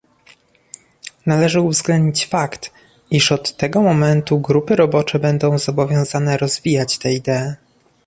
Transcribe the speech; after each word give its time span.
Należy 1.25 1.61
uwzględnić 1.61 2.25
fakt, 2.27 2.71
iż 3.11 3.31
od 3.31 3.57
tego 3.57 3.81
momentu 3.81 4.39
grupy 4.39 4.75
robocze 4.75 5.19
będą 5.19 5.57
zobowiązane 5.57 6.37
rozwijać 6.37 6.97
te 6.97 7.13
idee 7.13 7.53